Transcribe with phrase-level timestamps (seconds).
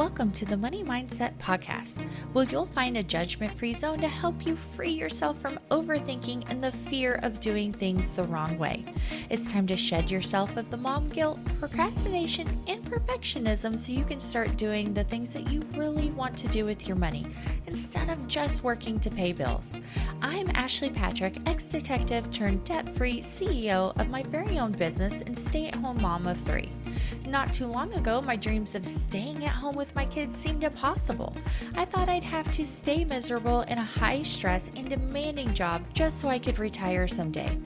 [0.00, 2.00] Welcome to the Money Mindset Podcast,
[2.32, 6.64] where you'll find a judgment free zone to help you free yourself from overthinking and
[6.64, 8.82] the fear of doing things the wrong way.
[9.28, 14.20] It's time to shed yourself of the mom guilt, procrastination, and perfectionism so you can
[14.20, 17.26] start doing the things that you really want to do with your money
[17.66, 19.78] instead of just working to pay bills.
[20.22, 25.38] I'm Ashley Patrick, ex detective turned debt free CEO of my very own business and
[25.38, 26.70] stay at home mom of three.
[27.26, 31.34] Not too long ago, my dreams of staying at home with my kids seemed impossible.
[31.76, 36.20] I thought I'd have to stay miserable in a high stress and demanding job just
[36.20, 37.56] so I could retire someday.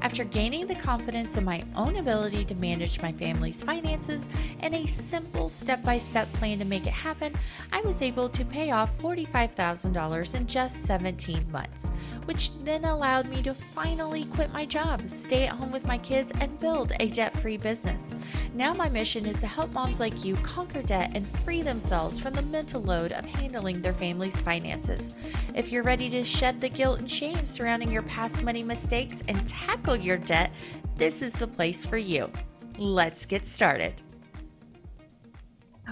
[0.00, 4.28] After gaining the confidence in my own ability to manage my family's finances
[4.60, 7.34] and a simple step by step plan to make it happen,
[7.72, 11.90] I was able to pay off $45,000 in just 17 months,
[12.26, 16.32] which then allowed me to finally quit my job, stay at home with my kids,
[16.40, 18.14] and build a debt free business.
[18.54, 22.34] Now, my mission is to help moms like you conquer debt and free themselves from
[22.34, 25.14] the mental load of handling their family's finances.
[25.54, 29.46] If you're ready to shed the guilt and shame surrounding your past money mistakes and
[29.46, 30.52] tackle tackle your debt,
[30.96, 32.30] this is the place for you.
[32.76, 33.94] Let's get started.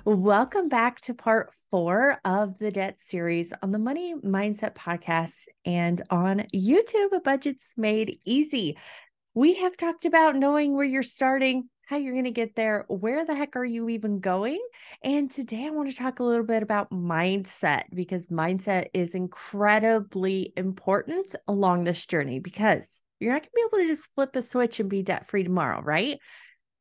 [0.05, 6.03] Welcome back to part four of the debt series on the Money Mindset podcast and
[6.11, 7.23] on YouTube.
[7.25, 8.77] Budgets Made Easy.
[9.33, 13.25] We have talked about knowing where you're starting, how you're going to get there, where
[13.25, 14.61] the heck are you even going?
[15.03, 20.53] And today I want to talk a little bit about mindset because mindset is incredibly
[20.55, 24.43] important along this journey because you're not going to be able to just flip a
[24.43, 26.19] switch and be debt free tomorrow, right?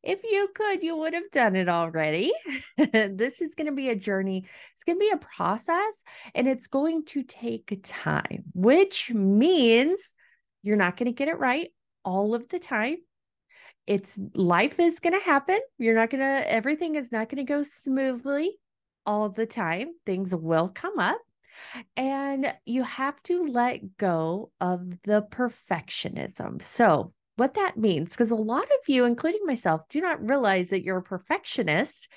[0.04, 2.32] If you could, you would have done it already.
[2.78, 4.46] this is going to be a journey.
[4.74, 6.04] It's going to be a process
[6.36, 10.14] and it's going to take time, which means
[10.62, 11.70] you're not going to get it right
[12.04, 12.98] all of the time.
[13.88, 15.60] It's life is going to happen.
[15.80, 18.58] You're not going to, everything is not going to go smoothly
[19.06, 19.90] all the time.
[20.06, 21.20] Things will come up.
[21.96, 26.62] And you have to let go of the perfectionism.
[26.62, 30.84] So, what that means, because a lot of you, including myself, do not realize that
[30.84, 32.08] you're a perfectionist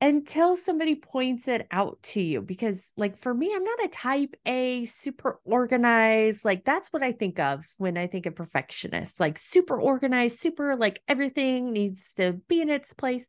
[0.00, 2.40] until somebody points it out to you.
[2.40, 6.44] Because, like, for me, I'm not a type A, super organized.
[6.44, 10.76] Like, that's what I think of when I think of perfectionist, like super organized, super,
[10.76, 13.26] like, everything needs to be in its place.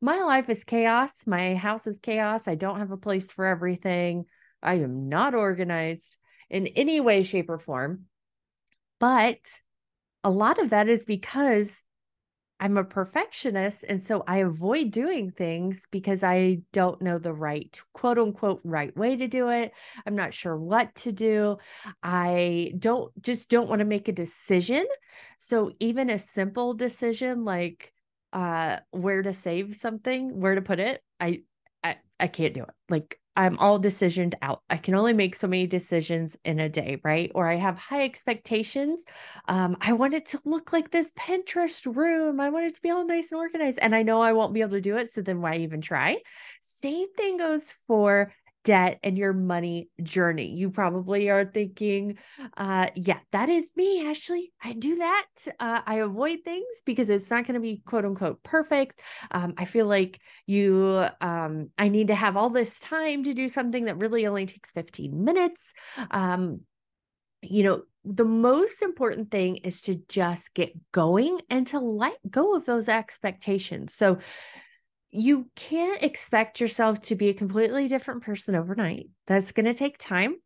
[0.00, 1.26] My life is chaos.
[1.26, 2.48] My house is chaos.
[2.48, 4.24] I don't have a place for everything.
[4.62, 6.16] I am not organized
[6.50, 8.06] in any way, shape, or form.
[8.98, 9.60] But
[10.24, 11.84] a lot of that is because
[12.58, 13.84] I'm a perfectionist.
[13.86, 18.96] And so I avoid doing things because I don't know the right, quote unquote, right
[18.96, 19.72] way to do it.
[20.06, 21.58] I'm not sure what to do.
[22.02, 24.86] I don't just don't want to make a decision.
[25.38, 27.92] So even a simple decision like
[28.32, 31.42] uh where to save something, where to put it, I
[31.84, 32.74] I, I can't do it.
[32.88, 34.62] Like I'm all decisioned out.
[34.70, 37.30] I can only make so many decisions in a day, right?
[37.34, 39.04] Or I have high expectations.
[39.46, 42.40] Um, I want it to look like this Pinterest room.
[42.40, 43.78] I want it to be all nice and organized.
[43.80, 45.10] And I know I won't be able to do it.
[45.10, 46.18] So then why even try?
[46.62, 48.32] Same thing goes for
[48.66, 50.48] debt and your money journey.
[50.48, 52.18] You probably are thinking,
[52.56, 54.52] uh, yeah, that is me, Ashley.
[54.62, 55.26] I do that.
[55.60, 59.00] Uh, I avoid things because it's not going to be quote unquote perfect.
[59.30, 63.48] Um, I feel like you, um, I need to have all this time to do
[63.48, 65.72] something that really only takes 15 minutes.
[66.10, 66.62] Um,
[67.42, 72.56] you know, the most important thing is to just get going and to let go
[72.56, 73.94] of those expectations.
[73.94, 74.18] So,
[75.10, 79.08] you can't expect yourself to be a completely different person overnight.
[79.26, 80.36] That's going to take time.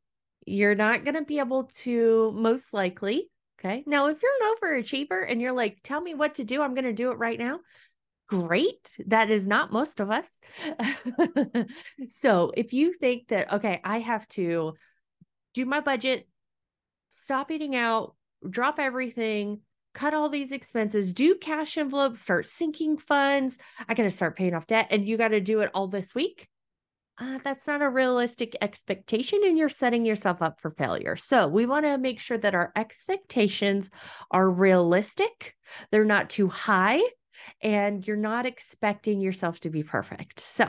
[0.47, 3.31] You're not going to be able to, most likely.
[3.59, 3.85] Okay.
[3.87, 6.85] Now, if you're an overachiever and you're like, tell me what to do, I'm going
[6.85, 7.61] to do it right now.
[8.29, 8.89] Great.
[9.07, 10.41] That is not most of us.
[12.09, 14.75] so if you think that, okay, I have to
[15.53, 16.29] do my budget,
[17.11, 18.15] stop eating out,
[18.49, 19.61] drop everything,
[19.93, 23.59] cut all these expenses, do cash envelopes, start sinking funds.
[23.89, 26.15] I got to start paying off debt, and you got to do it all this
[26.15, 26.49] week.
[27.19, 31.17] Uh, that's not a realistic expectation, and you're setting yourself up for failure.
[31.17, 33.91] So, we want to make sure that our expectations
[34.31, 35.55] are realistic,
[35.91, 37.03] they're not too high,
[37.61, 40.41] and you're not expecting yourself to be perfect.
[40.41, 40.69] So,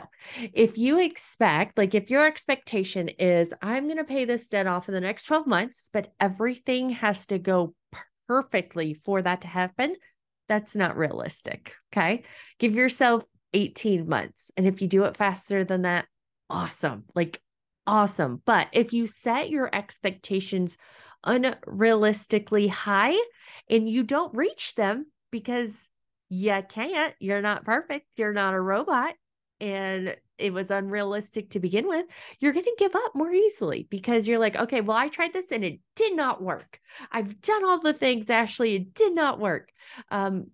[0.52, 4.88] if you expect, like, if your expectation is, I'm going to pay this debt off
[4.88, 7.74] in the next 12 months, but everything has to go
[8.32, 9.94] perfectly for that to happen,
[10.48, 11.74] that's not realistic.
[11.92, 12.22] Okay.
[12.58, 14.50] Give yourself 18 months.
[14.56, 16.06] And if you do it faster than that,
[16.48, 17.04] awesome.
[17.14, 17.42] Like,
[17.86, 18.40] awesome.
[18.46, 20.78] But if you set your expectations
[21.26, 23.18] unrealistically high
[23.68, 25.86] and you don't reach them because
[26.30, 29.14] you can't, you're not perfect, you're not a robot,
[29.60, 32.04] and it was unrealistic to begin with,
[32.40, 35.52] you're going to give up more easily because you're like, okay, well, I tried this
[35.52, 36.80] and it did not work.
[37.10, 39.70] I've done all the things, Ashley, it did not work.
[40.10, 40.48] Um,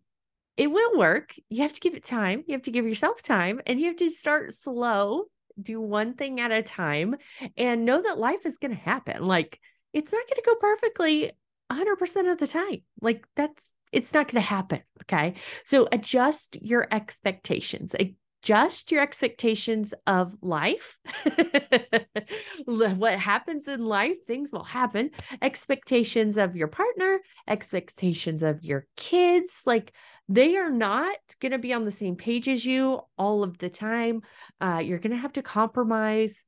[0.56, 1.34] it will work.
[1.48, 2.44] You have to give it time.
[2.46, 5.24] You have to give yourself time and you have to start slow,
[5.60, 7.16] do one thing at a time,
[7.56, 9.24] and know that life is going to happen.
[9.24, 9.58] Like,
[9.92, 11.32] it's not going to go perfectly
[11.72, 12.82] 100% of the time.
[13.00, 14.82] Like, that's it's not going to happen.
[15.02, 15.34] Okay.
[15.64, 17.94] So adjust your expectations.
[18.42, 20.98] Adjust your expectations of life.
[22.64, 25.10] what happens in life, things will happen.
[25.42, 29.64] Expectations of your partner, expectations of your kids.
[29.66, 29.92] Like
[30.28, 33.70] they are not going to be on the same page as you all of the
[33.70, 34.22] time.
[34.60, 36.44] Uh, you're going to have to compromise.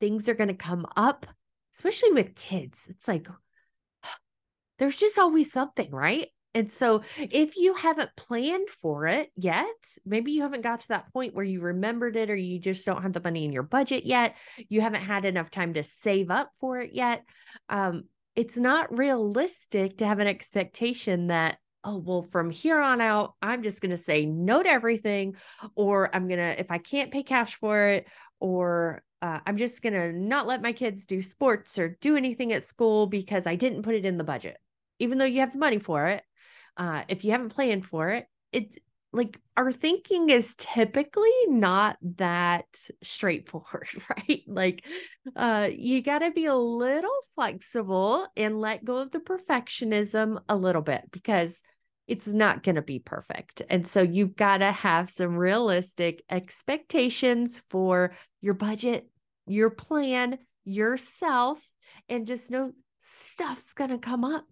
[0.00, 1.26] Things are going to come up,
[1.74, 2.86] especially with kids.
[2.88, 3.28] It's like,
[4.78, 6.28] there's just always something, right?
[6.56, 9.66] And so, if you haven't planned for it yet,
[10.06, 13.02] maybe you haven't got to that point where you remembered it or you just don't
[13.02, 14.36] have the money in your budget yet,
[14.70, 17.24] you haven't had enough time to save up for it yet.
[17.68, 18.04] Um,
[18.34, 23.62] it's not realistic to have an expectation that, oh, well, from here on out, I'm
[23.62, 25.36] just going to say no to everything,
[25.74, 28.06] or I'm going to, if I can't pay cash for it,
[28.40, 32.54] or uh, I'm just going to not let my kids do sports or do anything
[32.54, 34.56] at school because I didn't put it in the budget.
[34.98, 36.22] Even though you have the money for it,
[36.76, 38.78] uh, if you haven't planned for it, it's
[39.12, 42.66] like our thinking is typically not that
[43.02, 44.42] straightforward, right?
[44.46, 44.84] Like
[45.34, 50.56] uh you got to be a little flexible and let go of the perfectionism a
[50.56, 51.62] little bit because
[52.06, 53.62] it's not going to be perfect.
[53.68, 59.08] And so you've got to have some realistic expectations for your budget,
[59.46, 61.58] your plan, yourself
[62.08, 64.44] and just know stuff's going to come up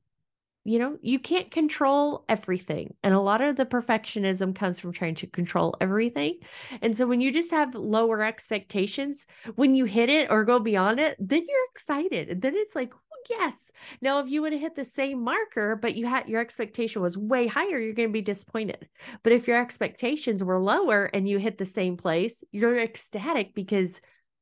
[0.64, 2.94] you know, you can't control everything.
[3.02, 6.38] And a lot of the perfectionism comes from trying to control everything.
[6.80, 9.26] And so when you just have lower expectations,
[9.56, 12.30] when you hit it or go beyond it, then you're excited.
[12.30, 12.92] And then it's like,
[13.28, 13.70] yes.
[14.00, 17.16] Now, if you would have hit the same marker, but you had your expectation was
[17.16, 18.88] way higher, you're going to be disappointed.
[19.22, 24.00] But if your expectations were lower and you hit the same place, you're ecstatic because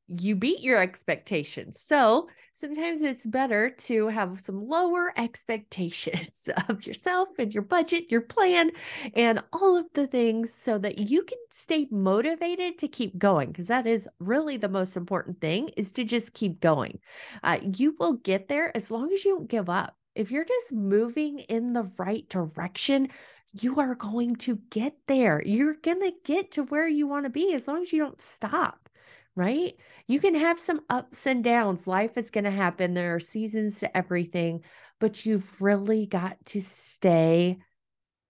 [0.09, 1.81] you beat your expectations.
[1.81, 8.21] So sometimes it's better to have some lower expectations of yourself and your budget, your
[8.21, 8.71] plan,
[9.15, 13.49] and all of the things so that you can stay motivated to keep going.
[13.49, 16.99] Because that is really the most important thing is to just keep going.
[17.43, 19.97] Uh, you will get there as long as you don't give up.
[20.15, 23.09] If you're just moving in the right direction,
[23.59, 25.43] you are going to get there.
[25.45, 28.21] You're going to get to where you want to be as long as you don't
[28.21, 28.82] stop
[29.35, 29.75] right?
[30.07, 31.87] You can have some ups and downs.
[31.87, 32.95] Life is going to happen.
[32.95, 34.63] There are seasons to everything,
[35.01, 37.59] but you've really got to stay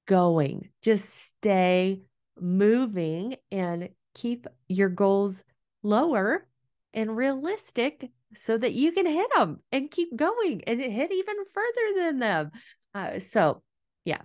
[0.06, 0.70] going.
[0.82, 2.02] Just stay
[2.40, 5.42] moving and keep your goals
[5.82, 6.46] lower
[6.94, 11.94] and realistic so that you can hit them and keep going and hit even further
[11.96, 12.50] than them.
[12.94, 13.62] Uh, so,
[14.04, 14.22] yeah,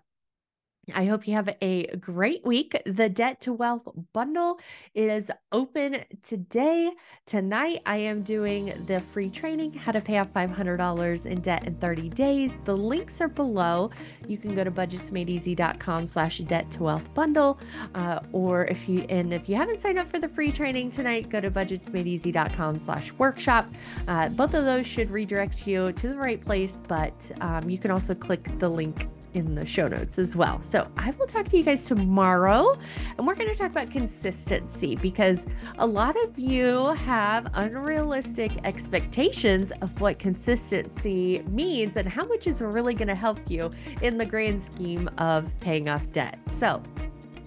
[0.95, 2.81] I hope you have a great week.
[2.85, 4.59] The Debt to Wealth bundle
[4.95, 6.91] is open today.
[7.25, 11.75] Tonight, I am doing the free training, How to Pay Off $500 in Debt in
[11.75, 12.51] 30 Days.
[12.63, 13.91] The links are below.
[14.27, 17.59] You can go to budgetsmadeeasy.com slash debt to wealth bundle.
[17.93, 21.29] Uh, or if you, and if you haven't signed up for the free training tonight,
[21.29, 23.69] go to budgetsmadeeasy.com slash workshop.
[24.07, 27.91] Uh, both of those should redirect you to the right place, but um, you can
[27.91, 30.61] also click the link in the show notes as well.
[30.77, 32.71] So I will talk to you guys tomorrow
[33.17, 35.47] and we're going to talk about consistency because
[35.79, 42.61] a lot of you have unrealistic expectations of what consistency means and how much is
[42.61, 43.71] really going to help you
[44.03, 46.37] in the grand scheme of paying off debt.
[46.51, 46.83] So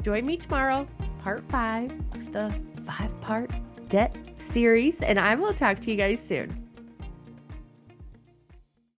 [0.03, 0.89] join me tomorrow,
[1.23, 2.53] part five of the
[2.85, 3.53] five part
[3.89, 6.70] debt series, and I will talk to you guys soon.